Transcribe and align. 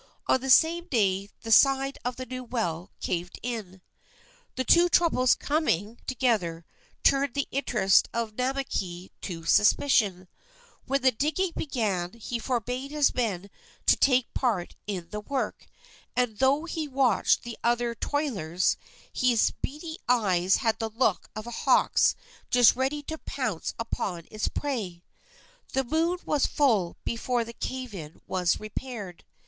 On 0.25 0.41
the 0.41 0.49
same 0.49 0.85
day 0.87 1.29
the 1.41 1.51
side 1.51 1.99
of 2.03 2.15
the 2.15 2.25
new 2.25 2.43
well 2.43 2.89
caved 2.99 3.39
in. 3.43 3.83
The 4.55 4.63
two 4.63 4.89
troubles 4.89 5.35
coming 5.35 5.99
together 6.07 6.65
turned 7.03 7.35
the 7.35 7.47
interest 7.51 8.09
of 8.11 8.33
Namakei 8.35 9.11
to 9.21 9.45
suspicion. 9.45 10.27
When 10.87 11.03
the 11.03 11.11
digging 11.11 11.51
began 11.55 12.05
again 12.05 12.19
he 12.19 12.39
forbade 12.39 12.89
his 12.89 13.13
men 13.13 13.51
to 13.85 13.95
take 13.95 14.33
part 14.33 14.75
in 14.87 15.09
the 15.11 15.19
work, 15.19 15.67
and, 16.15 16.39
though 16.39 16.65
he 16.65 16.85
still 16.85 16.95
watched 16.95 17.43
the 17.43 17.59
other 17.63 17.93
toilers, 17.93 18.77
his 19.13 19.51
beady 19.61 19.99
eyes 20.09 20.55
had 20.55 20.79
the 20.79 20.89
look 20.89 21.29
of 21.35 21.45
a 21.45 21.51
hawk's 21.51 22.15
just 22.49 22.75
ready 22.75 23.03
to 23.03 23.19
pounce 23.19 23.75
upon 23.77 24.27
its 24.31 24.47
prey. 24.47 25.03
The 25.73 25.83
moon 25.83 26.17
was 26.25 26.47
full 26.47 26.97
before 27.05 27.43
the 27.45 27.53
cave 27.53 27.93
in 27.93 28.19
was 28.25 28.59
repaired. 28.59 29.23